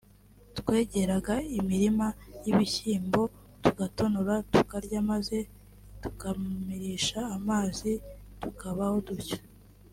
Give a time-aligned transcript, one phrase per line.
[0.59, 2.07] twegeraga imirima
[2.43, 3.21] y’ibishyimbo
[3.63, 5.37] tugatonora tukarya maze
[6.01, 7.91] tukamirisha amazi
[8.41, 9.37] tukabaho dutyo